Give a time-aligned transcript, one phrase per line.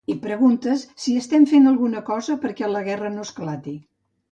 [0.11, 3.79] I preguntes si estem fent alguna cosa perquè la guerra no esclati.